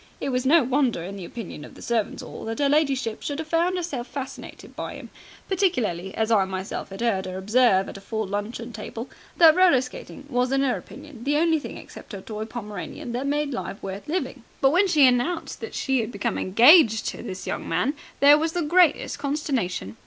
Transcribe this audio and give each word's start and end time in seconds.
It 0.19 0.29
was 0.29 0.47
no 0.47 0.63
wonder, 0.63 1.03
in 1.03 1.15
the 1.15 1.25
opinion 1.25 1.63
of 1.63 1.75
the 1.75 1.81
Servants' 1.83 2.23
'All, 2.23 2.43
that 2.45 2.59
'er 2.59 2.67
ladyship 2.67 3.21
should 3.21 3.37
have 3.37 3.47
found 3.47 3.77
'erself 3.77 4.07
fascinated 4.07 4.75
by 4.75 4.95
him, 4.95 5.11
particularly 5.47 6.11
as 6.15 6.31
I 6.31 6.43
myself 6.45 6.91
'ad 6.91 7.03
'eard 7.03 7.25
her 7.27 7.37
observe 7.37 7.87
at 7.87 7.97
a 7.97 8.01
full 8.01 8.25
luncheon 8.25 8.73
table 8.73 9.11
that 9.37 9.55
roller 9.55 9.79
skating 9.79 10.25
was 10.27 10.51
in 10.51 10.63
her 10.63 10.75
opinion 10.75 11.23
the 11.23 11.37
only 11.37 11.59
thing 11.59 11.77
except 11.77 12.13
her 12.13 12.21
toy 12.21 12.45
Pomeranian 12.45 13.11
that 13.11 13.27
made 13.27 13.53
life 13.53 13.77
worth 13.83 14.07
living. 14.07 14.43
But 14.59 14.71
when 14.71 14.87
she 14.87 15.05
announced 15.05 15.61
that 15.61 15.75
she 15.75 15.99
had 15.99 16.11
become 16.11 16.39
engaged 16.39 17.05
to 17.09 17.21
this 17.21 17.45
young 17.45 17.69
man, 17.69 17.93
there 18.21 18.39
was 18.39 18.53
the 18.53 18.63
greatest 18.63 19.19
consternation. 19.19 19.97